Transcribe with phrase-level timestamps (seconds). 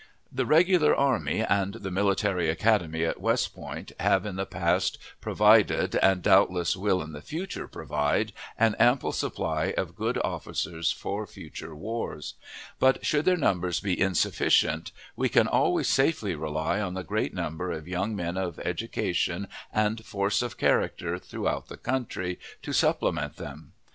[0.31, 5.95] The Regular Army and the Military Academy at West Point have in the past provided,
[5.97, 11.75] and doubtless will in the future provide an ample supply of good officers for future
[11.75, 12.33] wars;
[12.79, 17.69] but, should their numbers be insufficient, we can always safely rely on the great number
[17.71, 23.73] of young men of education and force of character throughout the country, to supplement them.